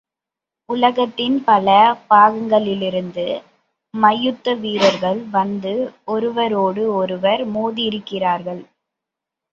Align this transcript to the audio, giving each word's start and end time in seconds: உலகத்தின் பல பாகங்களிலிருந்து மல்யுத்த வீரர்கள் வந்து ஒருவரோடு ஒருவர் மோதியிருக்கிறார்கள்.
உலகத்தின் 0.69 1.43
பல 1.43 1.67
பாகங்களிலிருந்து 2.09 3.25
மல்யுத்த 3.93 4.55
வீரர்கள் 4.55 5.21
வந்து 5.29 5.73
ஒருவரோடு 6.05 6.85
ஒருவர் 6.95 7.43
மோதியிருக்கிறார்கள். 7.53 8.63